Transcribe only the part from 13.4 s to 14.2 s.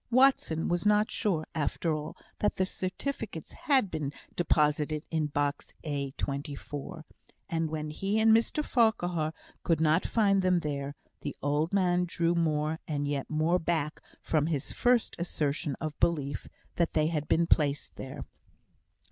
back